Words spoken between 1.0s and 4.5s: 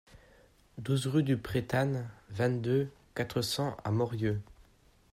rue du Pretanne, vingt-deux, quatre cents à Morieux